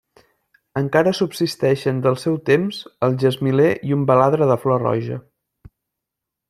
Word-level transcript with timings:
Encara 0.79 1.11
subsisteixen 1.17 1.99
del 2.07 2.17
seu 2.23 2.39
temps 2.51 2.81
el 3.09 3.19
gesmiler 3.25 3.69
i 3.91 3.95
un 3.99 4.09
baladre 4.13 4.53
de 4.53 4.61
flor 4.65 4.85
roja. 4.89 5.25